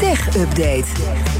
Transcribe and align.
Tech 0.00 0.36
Update. 0.36 0.84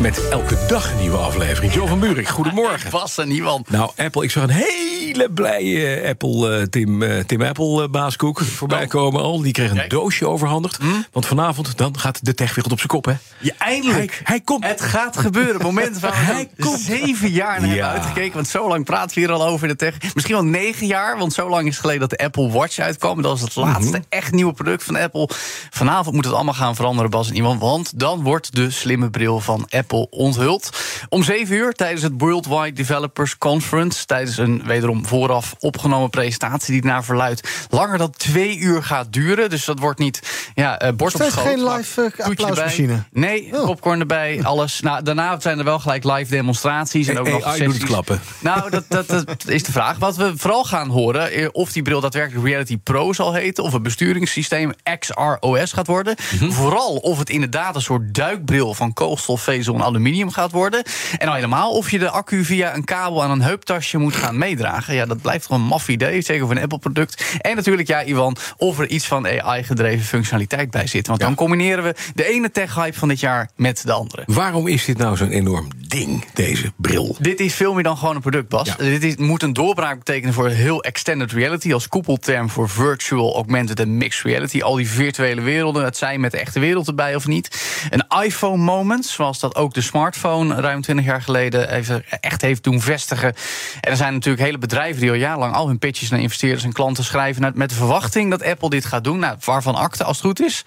Met 0.00 0.28
elke 0.28 0.58
dag 0.68 0.90
een 0.92 0.98
nieuwe 1.00 1.16
aflevering. 1.16 1.74
Jo 1.74 1.86
van 1.86 2.00
Buurik, 2.00 2.28
goedemorgen. 2.28 2.90
Was 3.00 3.16
er 3.16 3.26
niemand. 3.26 3.70
Nou, 3.70 3.90
Apple, 3.96 4.24
ik 4.24 4.30
zag 4.30 4.42
een 4.42 4.50
hele 4.50 5.30
blije 5.34 6.08
Apple, 6.08 6.56
eh, 6.58 6.62
Tim, 6.62 7.02
eh, 7.02 7.18
Tim 7.24 7.42
Apple, 7.42 7.82
eh, 7.82 7.88
baaskoek, 7.88 8.40
voorbij 8.40 8.86
komen 8.86 9.20
al. 9.22 9.40
Die 9.42 9.52
kreeg 9.52 9.70
een 9.70 9.88
doosje 9.88 10.26
overhandigd. 10.28 10.78
Want 11.12 11.26
vanavond, 11.26 11.76
dan 11.76 11.98
gaat 11.98 12.18
de 12.24 12.34
techwereld 12.34 12.72
op 12.72 12.76
zijn 12.78 12.88
kop, 12.90 13.04
hè? 13.04 13.12
Ja, 13.38 13.52
eindelijk. 13.58 14.10
Hij- 14.12 14.20
hij 14.24 14.40
komt. 14.40 14.64
Het 14.66 14.80
gaat 14.80 15.16
gebeuren. 15.16 15.62
Moment 15.62 15.98
van 15.98 16.10
Hij 16.30 16.48
komt. 16.60 16.80
zeven 16.80 17.30
jaar 17.30 17.60
naar 17.60 17.68
Ja. 17.70 17.74
hebben 17.74 17.92
uitgekeken. 18.02 18.34
Want 18.34 18.48
zo 18.48 18.68
lang 18.68 18.84
praten 18.84 19.14
we 19.14 19.20
hier 19.20 19.32
al 19.32 19.46
over 19.46 19.62
in 19.68 19.76
de 19.76 19.76
tech. 19.76 20.14
Misschien 20.14 20.34
wel 20.34 20.44
negen 20.44 20.86
jaar. 20.86 21.18
Want 21.18 21.32
zo 21.32 21.48
lang 21.48 21.62
is 21.66 21.70
het 21.72 21.80
geleden 21.80 22.00
dat 22.08 22.10
de 22.18 22.24
Apple 22.24 22.50
Watch 22.50 22.78
uitkwam. 22.78 23.22
Dat 23.22 23.30
was 23.30 23.40
het 23.40 23.54
laatste 23.56 23.96
Mhm. 23.96 24.06
echt 24.08 24.32
nieuwe 24.32 24.52
product 24.52 24.84
van 24.84 24.96
Apple. 24.96 25.28
Vanavond 25.70 26.14
moet 26.14 26.24
het 26.24 26.34
allemaal 26.34 26.54
gaan 26.54 26.74
veranderen, 26.74 27.10
Bas 27.10 27.28
en 27.28 27.34
iemand. 27.34 27.60
Want 27.60 27.98
dan 27.98 28.22
wordt 28.22 28.49
de 28.50 28.70
slimme 28.70 29.10
bril 29.10 29.40
van 29.40 29.66
Apple 29.68 30.06
onthuld. 30.10 30.70
Om 31.08 31.22
zeven 31.22 31.56
uur 31.56 31.72
tijdens 31.72 32.02
het 32.02 32.12
Worldwide 32.18 32.72
Developers 32.72 33.38
Conference. 33.38 34.06
Tijdens 34.06 34.36
een 34.38 34.62
wederom 34.64 35.06
vooraf 35.06 35.54
opgenomen 35.58 36.10
presentatie 36.10 36.72
die 36.72 36.84
naar 36.84 37.04
verluidt 37.04 37.48
langer 37.70 37.98
dan 37.98 38.10
twee 38.10 38.58
uur 38.58 38.82
gaat 38.82 39.12
duren. 39.12 39.50
Dus 39.50 39.64
dat 39.64 39.78
wordt 39.78 39.98
niet 39.98 40.20
ja, 40.54 40.78
eh 40.78 40.88
op 40.98 41.10
schoot. 41.10 41.32
geen 41.32 41.64
live, 41.68 42.02
toetje 42.16 42.22
applausmachine? 42.24 43.04
Nee, 43.12 43.48
Oh. 43.52 43.64
popcorn 43.64 44.00
erbij, 44.00 44.40
alles. 44.42 44.80
Nou, 44.80 45.02
daarna 45.02 45.40
zijn 45.40 45.58
er 45.58 45.64
wel 45.64 45.78
gelijk 45.78 46.04
live 46.04 46.30
demonstraties. 46.30 47.08
En 47.08 47.18
ook 47.18 47.24
Hey, 47.26 47.34
nog 47.34 47.44
AI 47.44 47.58
doet 47.58 47.66
het 47.66 47.72
sessies. 47.74 47.88
klappen. 47.88 48.20
Nou, 48.40 48.70
dat, 48.70 48.84
dat, 48.88 49.08
dat 49.08 49.26
is 49.46 49.62
de 49.62 49.72
vraag. 49.72 49.98
Wat 49.98 50.16
we 50.16 50.32
vooral 50.36 50.64
gaan 50.64 50.88
horen, 50.88 51.30
eh, 51.30 51.48
of 51.52 51.72
die 51.72 51.82
bril 51.82 52.00
daadwerkelijk 52.00 52.46
Reality 52.46 52.78
Pro 52.78 53.12
zal 53.12 53.32
heten... 53.32 53.64
of 53.64 53.72
het 53.72 53.82
besturingssysteem 53.82 54.72
XROS 54.98 55.72
gaat 55.72 55.86
worden. 55.86 56.16
Mhm. 56.40 56.50
Vooral 56.50 56.96
of 56.96 57.18
het 57.18 57.30
inderdaad 57.30 57.74
een 57.74 57.82
soort 57.82 58.14
duikbril... 58.46 58.74
van 58.74 58.92
koolstof, 58.92 59.42
vezel 59.42 59.74
en 59.74 59.82
aluminium 59.82 60.30
gaat 60.30 60.50
worden. 60.50 60.82
En 61.18 61.28
al 61.28 61.34
helemaal 61.34 61.70
of 61.70 61.90
je 61.90 61.98
de 61.98 62.10
accu 62.10 62.44
via 62.44 62.74
een 62.74 62.84
kabel 62.84 63.22
aan 63.22 63.30
een 63.30 63.42
heuptasje 63.42 63.98
moet 63.98 64.16
gaan 64.16 64.38
meedragen. 64.38 64.94
Ja, 64.94 65.06
dat 65.06 65.22
blijft 65.22 65.46
gewoon 65.46 65.60
een 65.60 65.66
maf 65.66 65.88
idee, 65.88 66.22
zeker 66.22 66.46
voor 66.46 66.56
een 66.56 66.62
Apple-product. 66.62 67.38
En 67.38 67.56
natuurlijk, 67.56 67.88
ja, 67.88 68.02
Iwan, 68.02 68.36
of 68.56 68.78
er 68.78 68.88
iets 68.88 69.06
van 69.06 69.26
AI-gedreven 69.26 70.04
functionaliteit 70.06 70.70
bij 70.70 70.86
zit. 70.86 71.06
Want 71.06 71.20
dan 71.20 71.34
combineren 71.34 71.84
we 71.84 71.94
de 72.14 72.24
ene 72.24 72.50
tech-hype 72.50 72.98
van 72.98 73.08
dit 73.08 73.20
jaar 73.20 73.50
met 73.56 73.82
de 73.84 73.92
andere. 73.92 74.22
Waarom 74.26 74.66
is 74.66 74.84
dit 74.84 74.98
nou 74.98 75.16
zo'n 75.16 75.30
enorm 75.30 75.68
ding, 75.90 76.24
deze 76.34 76.72
bril? 76.76 77.16
Dit 77.18 77.40
is 77.40 77.54
veel 77.54 77.74
meer 77.74 77.82
dan 77.82 77.96
gewoon 77.96 78.14
een 78.14 78.20
product, 78.20 78.48
Bas. 78.48 78.68
Ja. 78.68 78.74
Dit 78.76 79.04
is, 79.04 79.16
moet 79.16 79.42
een 79.42 79.52
doorbraak 79.52 79.98
betekenen 79.98 80.34
voor 80.34 80.48
heel 80.48 80.82
extended 80.82 81.32
reality... 81.32 81.72
als 81.72 81.88
koepelterm 81.88 82.50
voor 82.50 82.68
virtual, 82.68 83.34
augmented 83.34 83.80
en 83.80 83.96
mixed 83.96 84.24
reality. 84.24 84.60
Al 84.60 84.74
die 84.74 84.88
virtuele 84.88 85.40
werelden, 85.40 85.84
het 85.84 85.96
zijn 85.96 86.20
met 86.20 86.30
de 86.30 86.38
echte 86.38 86.60
wereld 86.60 86.86
erbij 86.86 87.14
of 87.14 87.26
niet. 87.26 87.60
Een 87.90 88.22
iPhone 88.22 88.62
moment, 88.62 89.06
zoals 89.06 89.38
dat 89.40 89.54
ook 89.56 89.74
de 89.74 89.80
smartphone... 89.80 90.54
ruim 90.60 90.80
20 90.80 91.04
jaar 91.04 91.22
geleden 91.22 91.72
even 91.72 92.04
echt 92.20 92.40
heeft 92.40 92.62
doen 92.64 92.80
vestigen. 92.80 93.34
En 93.80 93.90
er 93.90 93.96
zijn 93.96 94.12
natuurlijk 94.12 94.44
hele 94.44 94.58
bedrijven 94.58 95.00
die 95.00 95.10
al 95.10 95.16
jarenlang... 95.16 95.54
al 95.54 95.66
hun 95.66 95.78
pitches 95.78 96.10
naar 96.10 96.20
investeerders 96.20 96.64
en 96.64 96.72
klanten 96.72 97.04
schrijven... 97.04 97.42
met- 97.42 97.54
met 97.54 97.68
de 97.68 97.74
verwachting 97.74 98.30
dat 98.30 98.44
Apple 98.44 98.70
dit 98.70 98.84
gaat 98.84 99.04
doen. 99.04 99.18
Nou, 99.18 99.36
waarvan 99.44 99.74
akte, 99.74 100.04
als 100.04 100.16
het 100.16 100.26
goed 100.26 100.40
is. 100.40 100.64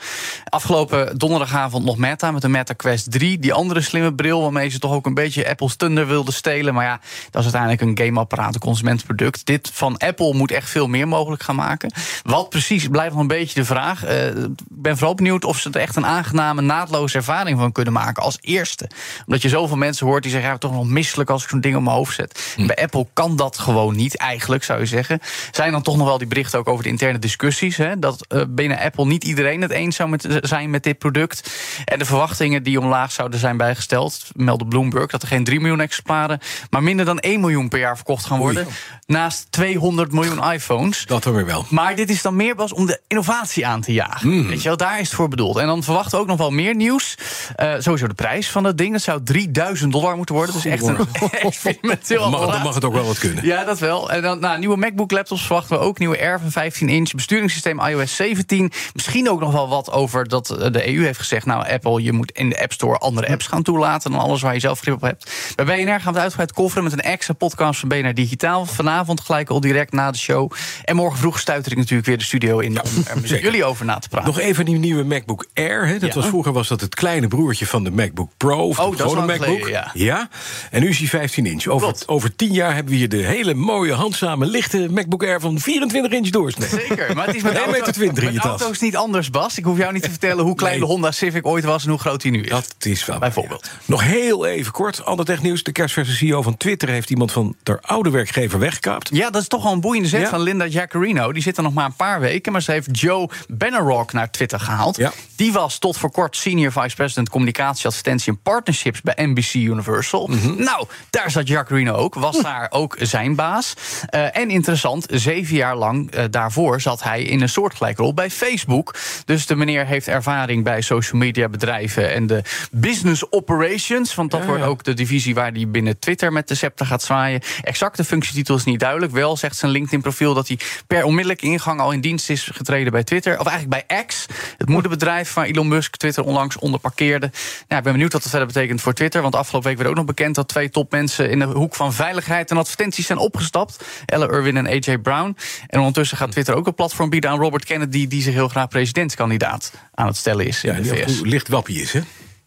Afgelopen 0.50 1.18
donderdagavond 1.18 1.86
nog 1.86 1.98
Meta 1.98 2.32
met 2.32 2.42
de 2.42 2.50
Meta 2.50 2.74
Quest 2.74 3.12
3. 3.12 3.40
Die 3.40 3.54
andere 3.54 3.82
slimme 3.82 4.14
bril 4.14 4.42
waarmee 4.42 4.70
ze 4.70 4.80
toch 4.80 4.92
ook 4.92 5.06
een 5.06 5.13
beetje 5.14 5.50
Apple's 5.50 5.76
thunder 5.76 6.08
wilden 6.08 6.34
stelen. 6.34 6.74
Maar 6.74 6.86
ja, 6.86 7.00
dat 7.30 7.44
is 7.46 7.54
uiteindelijk 7.54 7.82
een 7.82 8.06
gameapparaat, 8.06 8.54
een 8.54 8.60
consumentenproduct. 8.60 9.46
Dit 9.46 9.70
van 9.74 9.98
Apple 9.98 10.34
moet 10.34 10.52
echt 10.52 10.70
veel 10.70 10.88
meer 10.88 11.08
mogelijk 11.08 11.44
gaan 11.44 11.56
maken. 11.56 11.94
Wat 12.24 12.50
precies 12.50 12.88
blijft 12.88 13.12
nog 13.12 13.22
een 13.22 13.28
beetje 13.28 13.60
de 13.60 13.66
vraag. 13.66 14.04
Eh, 14.04 14.28
Ik 14.28 14.82
ben 14.82 14.98
vooral 14.98 15.16
benieuwd 15.16 15.46
of 15.46 15.60
ze 15.60 15.70
er 15.70 15.80
echt 15.82 15.96
een 15.96 16.06
aangename, 16.06 16.62
naadloze 16.62 17.18
ervaring 17.18 17.60
van 17.60 17.72
kunnen 17.72 17.94
maken 17.94 18.24
als 18.24 18.38
eerste. 18.42 18.90
Omdat 19.26 19.42
je 19.42 19.50
zoveel 19.50 19.78
mensen 19.78 20.08
hoort 20.08 20.24
die 20.24 20.32
zeggen: 20.32 20.50
ja, 20.50 20.58
toch 20.58 20.72
nog 20.72 20.86
misselijk 20.86 21.30
als 21.30 21.44
ik 21.44 21.50
zo'n 21.50 21.62
ding 21.62 21.76
op 21.76 21.82
mijn 21.84 21.96
hoofd 21.96 22.16
zet. 22.16 22.56
Bij 22.58 22.76
Apple 22.76 23.08
kan 23.14 23.36
dat 23.36 23.58
gewoon 23.58 23.96
niet, 23.96 24.18
eigenlijk 24.18 24.64
zou 24.64 24.80
je 24.80 24.86
zeggen. 24.86 25.20
Zijn 25.52 25.72
dan 25.72 25.82
toch 25.82 25.98
nog 25.98 26.08
wel 26.08 26.18
die 26.18 26.28
berichten 26.28 26.60
ook 26.60 26.68
over 26.68 26.84
de 26.84 26.90
interne 26.90 27.20
discussies? 27.20 27.78
Hè? 27.78 28.00
Dat 28.00 28.26
eh, 28.28 28.42
binnen 28.50 28.80
Apple 28.80 29.06
niet 29.06 29.24
iedereen 29.24 29.62
het 29.62 29.72
eens 29.72 29.96
zou 29.96 30.10
met, 30.10 30.40
zijn 30.42 30.70
met 30.70 30.84
dit 30.84 30.98
product. 30.98 31.52
En 31.86 32.00
de 32.00 32.06
verwachtingen 32.06 32.64
die 32.64 32.80
omlaag 32.80 33.12
zouden 33.12 33.40
zijn 33.40 33.58
bijgesteld, 33.58 34.30
meldde 34.36 34.66
Bloomberg, 34.66 35.03
dat 35.12 35.22
er 35.22 35.28
geen 35.28 35.44
3 35.44 35.60
miljoen 35.60 35.80
exemplaren, 35.80 36.40
maar 36.70 36.84
minder 36.84 37.06
dan 37.06 37.20
1 37.20 37.40
miljoen 37.40 37.70
per 37.70 37.80
jaar 37.80 37.96
verkocht 37.96 38.26
gaan 38.26 38.40
worden. 38.40 38.68
Naast 39.06 39.48
200 39.50 40.12
miljoen 40.12 40.52
iPhones. 40.52 41.06
Dat 41.06 41.24
dan 41.24 41.34
weer 41.34 41.46
wel. 41.46 41.66
Maar 41.70 41.96
dit 41.96 42.10
is 42.10 42.22
dan 42.22 42.36
meer 42.36 42.56
pas 42.56 42.74
om 42.74 42.86
de 42.86 43.00
innovatie 43.08 43.68
aan 43.68 43.82
te 43.82 43.94
jagen. 43.94 44.48
Weet 44.48 44.62
je 44.62 44.68
wel, 44.68 44.78
daar 44.78 45.00
is 45.00 45.08
het 45.08 45.16
voor 45.16 45.28
bedoeld. 45.28 45.58
En 45.58 45.68
dan 45.68 45.84
verwachten 45.84 46.12
we 46.12 46.24
ook 46.24 46.28
nog 46.28 46.38
wel 46.38 46.52
meer 46.52 46.76
nieuws. 46.76 47.18
Eh, 47.56 47.74
sowieso 47.78 48.08
de 48.08 48.14
prijs 48.14 48.50
van 48.50 48.64
dat 48.64 48.78
ding. 48.78 48.92
Dat 48.92 49.02
zou 49.02 49.24
3000 49.24 49.92
dollar 49.92 50.16
moeten 50.16 50.36
worden. 50.36 50.56
Dus 50.56 50.66
echt 50.66 50.88
een 50.88 50.98
experimenteel 51.32 52.30
mag, 52.30 52.52
dan 52.52 52.62
mag 52.62 52.76
het 52.76 52.84
ook 52.86 52.94
wel 52.94 53.06
wat 53.06 53.18
kunnen. 53.18 53.46
Ja, 53.46 53.64
dat 53.64 53.80
wel. 53.80 54.12
En 54.12 54.22
dan 54.22 54.40
nou, 54.40 54.60
nieuwe 54.60 54.78
MacBook 54.78 55.12
laptops 55.12 55.46
verwachten 55.46 55.78
we 55.78 55.84
ook. 55.84 56.00
Nieuwe 56.00 56.20
Air 56.20 56.40
van 56.40 56.52
15 56.52 56.90
inch. 56.90 57.12
Besturingssysteem 57.12 57.80
iOS 57.80 58.16
17. 58.16 58.72
Misschien 58.94 59.30
ook 59.30 59.40
nog 59.40 59.52
wel 59.52 59.70
wat 59.70 59.92
over 59.92 60.28
dat 60.28 60.50
eh, 60.50 60.72
de 60.72 60.96
EU 60.96 61.04
heeft 61.04 61.20
gezegd... 61.20 61.46
nou, 61.46 61.70
Apple, 61.70 62.04
je 62.04 62.12
moet 62.12 62.32
in 62.32 62.50
de 62.50 62.62
App 62.62 62.72
Store 62.72 62.98
andere 62.98 63.28
apps 63.28 63.48
gaan 63.48 63.64
toelaten... 63.64 64.12
dan 64.12 64.20
alles 64.20 64.42
waar 64.42 64.54
je 64.54 64.60
zelf 64.60 64.80
op 64.94 65.02
hebt. 65.02 65.32
Bij 65.56 65.66
BNR 65.66 65.74
gaan 65.88 66.00
we 66.02 66.08
het 66.10 66.18
uitgebreid 66.18 66.52
kofferen 66.54 66.84
met 66.84 66.94
een 66.94 67.00
extra 67.02 67.34
podcast 67.34 67.80
van 67.80 67.90
BNR 67.90 68.14
Digitaal. 68.14 68.66
Vanavond 68.66 69.22
gelijk 69.22 69.50
al 69.50 69.60
direct 69.60 69.92
na 69.94 70.12
de 70.12 70.18
show. 70.18 70.52
En 70.84 70.96
morgen 70.96 71.20
vroeg 71.20 71.40
stuiter 71.40 71.72
ik 71.72 71.78
natuurlijk 71.78 72.08
weer 72.08 72.18
de 72.18 72.24
studio 72.24 72.60
in... 72.60 72.72
om 72.84 72.90
er 73.08 73.20
met 73.22 73.30
jullie 73.30 73.64
over 73.66 73.86
na 73.86 74.00
te 74.00 74.10
praten. 74.10 74.28
Nog 74.30 74.40
even 74.40 74.66
die 74.66 74.76
nieuwe 74.76 75.04
MacBook 75.04 75.46
Air. 75.54 75.88
Hè. 75.88 76.00
Dat 76.00 76.14
Ja. 76.14 76.20
was, 76.20 76.26
vroeger 76.30 76.54
was 76.54 76.68
dat 76.68 76.82
het 76.82 76.96
kleine 76.96 77.28
broertje 77.28 77.66
van 77.66 77.84
de 77.84 77.92
MacBook 77.92 78.30
Pro. 78.38 78.68
Of 78.68 78.80
Oh, 78.80 78.92
de 78.92 78.98
dat 78.98 79.08
is 79.08 79.14
MacBook. 79.14 79.40
geleden, 79.64 79.92
ja. 79.94 80.30
En 80.72 80.82
nu 80.82 80.90
is 80.90 80.98
hij 80.98 81.08
15 81.08 81.46
inch. 81.46 81.66
Over, 81.68 81.94
over 82.06 82.36
10 82.36 82.52
jaar 82.54 82.74
hebben 82.74 82.92
we 82.92 82.98
hier 83.00 83.10
de 83.10 83.18
hele 83.18 83.54
mooie, 83.54 83.94
handzame, 83.94 84.46
lichte 84.46 84.88
MacBook 84.92 85.24
Air 85.24 85.40
van 85.40 85.60
24 85.60 86.12
inch 86.12 86.30
doorsnee. 86.30 86.70
Zeker, 86.70 87.16
maar 87.16 87.26
het 87.26 87.36
is 87.36 87.42
met, 87.42 87.54
1,20 87.54 87.60
auto- 87.60 88.02
in 88.02 88.14
je 88.16 88.22
met 88.22 88.42
tas. 88.42 88.62
auto's 88.62 88.80
niet 88.80 88.96
anders, 88.96 89.30
Bas. 89.30 89.58
Ik 89.58 89.64
hoef 89.64 89.78
jou 89.78 89.94
niet 89.94 90.04
te 90.04 90.10
vertellen 90.10 90.44
hoe 90.44 90.56
klein 90.56 90.72
Nee. 90.72 90.82
de 90.82 90.88
Honda 90.88 91.12
Civic 91.12 91.46
ooit 91.46 91.64
was... 91.64 91.84
en 91.84 91.90
hoe 91.90 92.00
groot 92.00 92.22
hij 92.22 92.32
nu 92.32 92.42
is. 92.44 92.50
Dat 92.50 92.76
is 92.80 93.06
wel. 93.06 93.20
Bijvoorbeeld. 93.20 93.70
Nog 93.86 94.04
heel 94.04 94.46
even 94.46 94.72
kort. 94.72 94.83
Ander 95.04 95.26
technieuws. 95.26 95.64
De 95.64 95.72
kerstverse 95.72 96.12
CEO 96.16 96.42
van 96.42 96.58
Twitter 96.58 96.90
heeft 96.90 97.10
iemand 97.10 97.32
van 97.32 97.56
haar 97.64 97.80
oude 97.82 98.10
werkgever 98.10 98.60
weggekaapt. 98.60 99.10
Ja, 99.14 99.30
dat 99.30 99.42
is 99.42 99.48
toch 99.48 99.64
wel 99.64 99.72
een 99.72 99.82
boeiende 99.82 100.08
zet 100.10 100.22
Ja. 100.22 100.30
van 100.30 100.40
Linda 100.42 100.66
Jaccarino. 100.66 101.32
Die 101.34 101.42
zit 101.44 101.58
er 101.58 101.64
nog 101.64 101.74
maar 101.74 101.86
een 101.86 101.96
paar 101.96 102.20
weken, 102.20 102.52
maar 102.52 102.62
ze 102.62 102.72
heeft 102.72 103.00
Joe 103.00 103.30
Bannerrock 103.48 104.14
naar 104.14 104.32
Twitter 104.32 104.60
gehaald. 104.60 104.98
Ja. 104.98 105.12
Die 105.36 105.52
was 105.54 105.78
tot 105.78 105.98
voor 105.98 106.12
kort 106.12 106.36
senior 106.36 106.72
vice 106.72 106.96
president 106.96 107.30
communicatie, 107.30 107.86
assistentie 107.88 108.32
en 108.34 108.40
partnerships 108.42 109.02
bij 109.02 109.14
NBC 109.18 109.54
Universal. 109.54 110.28
Mhm. 110.28 110.64
Nou, 110.64 110.88
daar 111.10 111.32
zat 111.32 111.48
Jaccarino 111.48 111.94
ook, 111.94 112.16
was 112.16 112.42
daar 112.42 112.68
ook 112.70 112.98
zijn 113.00 113.36
baas. 113.36 113.74
Eh, 114.10 114.38
en 114.38 114.50
interessant, 114.50 115.06
zeven 115.10 115.56
jaar 115.56 115.76
lang 115.76 116.12
eh, 116.12 116.24
daarvoor 116.30 116.82
zat 116.82 117.04
hij 117.04 117.24
in 117.24 117.42
een 117.42 117.50
soortgelijke 117.50 118.02
rol 118.02 118.14
bij 118.14 118.30
Facebook. 118.30 118.96
Dus 119.26 119.46
de 119.46 119.56
meneer 119.56 119.86
heeft 119.86 120.08
ervaring 120.08 120.64
bij 120.64 120.82
social 120.82 121.20
media 121.22 121.50
bedrijven 121.50 122.14
en 122.14 122.28
de 122.28 122.42
business 122.72 123.32
operations. 123.32 124.16
Want 124.16 124.32
dat 124.32 124.40
Ja, 124.40 124.46
wordt. 124.46 124.63
Ook 124.64 124.84
de 124.84 124.94
divisie 124.94 125.34
waar 125.36 125.52
hij 125.52 125.68
binnen 125.68 126.00
Twitter 126.00 126.32
met 126.32 126.48
de 126.48 126.56
scepter 126.56 126.86
gaat 126.86 127.04
zwaaien. 127.04 127.42
Exacte 127.62 128.04
functietitel 128.04 128.56
is 128.56 128.64
niet 128.64 128.80
duidelijk. 128.80 129.12
Wel 129.12 129.38
zegt 129.38 129.56
zijn 129.58 129.72
LinkedIn-profiel 129.72 130.34
dat 130.34 130.48
hij 130.48 130.60
per 130.88 131.04
onmiddellijke 131.04 131.46
ingang 131.46 131.80
al 131.80 131.92
in 131.92 132.02
dienst 132.02 132.30
is 132.30 132.50
getreden 132.54 132.92
bij 132.92 133.04
Twitter. 133.04 133.40
Of 133.40 133.48
eigenlijk 133.48 133.88
bij 133.88 134.06
X, 134.06 134.26
het 134.58 134.70
moederbedrijf 134.70 135.34
waar 135.34 135.46
Elon 135.46 135.68
Musk 135.68 135.96
Twitter 135.98 136.24
onlangs 136.24 136.58
onder 136.58 136.80
parkeerde. 136.80 137.32
Nou, 137.68 137.78
ik 137.78 137.84
ben 137.84 137.94
benieuwd 137.94 138.14
wat 138.14 138.22
dat 138.22 138.30
verder 138.32 138.48
betekent 138.48 138.82
voor 138.82 138.94
Twitter. 138.94 139.22
Want 139.22 139.36
afgelopen 139.36 139.68
week 139.70 139.78
werd 139.78 139.90
ook 139.90 139.96
nog 139.96 140.06
bekend 140.06 140.36
dat 140.36 140.48
twee 140.48 140.70
topmensen 140.70 141.30
in 141.30 141.40
de 141.40 141.46
hoek 141.46 141.76
van 141.76 141.94
veiligheid 141.94 142.52
en 142.52 142.58
advertenties 142.58 143.06
zijn 143.06 143.20
opgestapt. 143.20 143.84
Ella 144.06 144.28
Irwin 144.28 144.58
en 144.58 144.68
AJ 144.68 144.98
Brown. 144.98 145.38
En 145.68 145.80
ondertussen 145.80 146.18
gaat 146.18 146.32
Twitter 146.32 146.56
ook 146.56 146.68
een 146.68 146.74
platform 146.74 147.10
bieden 147.10 147.30
aan 147.30 147.40
Robert 147.40 147.66
Kennedy, 147.66 148.08
die 148.08 148.22
zich 148.22 148.34
heel 148.34 148.48
graag 148.48 148.68
presidentskandidaat 148.68 149.74
aan 149.94 150.08
het 150.08 150.18
stellen 150.18 150.46
is 150.46 150.64
in 150.64 150.74
Ja, 150.76 150.82
de 150.82 150.86
VS. 150.86 151.20
licht 151.24 151.48
wappie 151.48 151.82
is, 151.82 151.94
hè? 151.94 152.02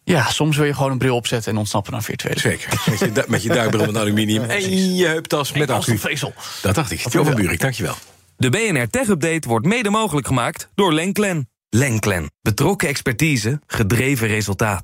Ja, 0.07 0.29
soms 0.29 0.57
wil 0.57 0.65
je 0.65 0.73
gewoon 0.73 0.91
een 0.91 0.97
bril 0.97 1.15
opzetten 1.15 1.51
en 1.51 1.57
ontsnappen 1.57 1.91
naar 1.91 2.03
virtuele. 2.03 2.39
Zeker. 2.39 2.81
Met 2.89 2.99
je, 2.99 3.23
met 3.27 3.43
je 3.43 3.49
duikbril 3.49 3.85
met 3.85 3.97
aluminium 3.97 4.43
en 4.49 4.95
je 4.95 5.05
heuptas 5.05 5.51
met 5.51 5.69
accu. 5.69 5.97
vezel. 5.97 6.33
Dat 6.61 6.75
dacht 6.75 6.91
ik. 6.91 7.11
Jo 7.11 7.23
van 7.23 7.35
Buurik, 7.35 7.59
dankjewel. 7.59 7.95
De 8.37 8.49
BNR 8.49 8.89
Tech 8.89 9.07
Update 9.07 9.47
wordt 9.47 9.65
mede 9.65 9.89
mogelijk 9.89 10.27
gemaakt 10.27 10.69
door 10.75 10.93
Lenklen. 10.93 11.49
Lenklen. 11.69 12.31
Betrokken 12.41 12.87
expertise, 12.87 13.61
gedreven 13.67 14.27
resultaat. 14.27 14.83